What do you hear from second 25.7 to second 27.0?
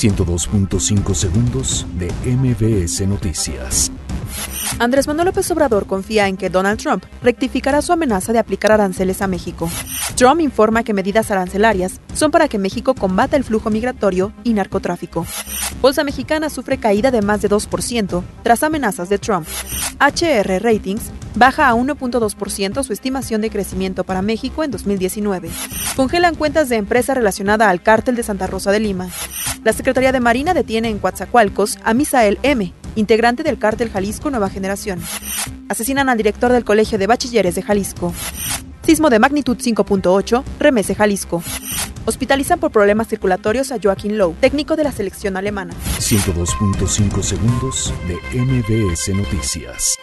Congelan cuentas de